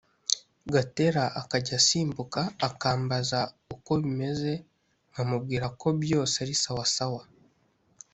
Gatera 0.73 1.23
akajya 1.41 1.75
asimbuka 1.81 2.41
akambaza 2.67 3.39
uko 3.75 3.91
bimeze 4.01 4.51
nkamubwira 5.11 5.65
ko 5.79 5.87
byose 6.01 6.35
ari 6.43 6.55
sawa 6.63 6.85
sawa 6.95 7.21